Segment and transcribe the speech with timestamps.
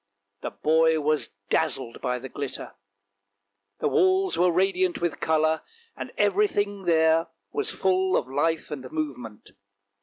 [0.41, 2.73] The boy was dazzled by the glitter;
[3.81, 5.61] the walls were radiant with colour,
[5.95, 9.51] and everything there was full of life and movement.